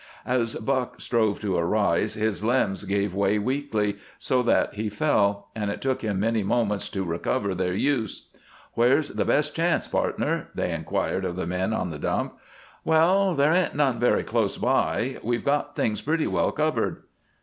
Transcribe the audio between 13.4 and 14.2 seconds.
ain't none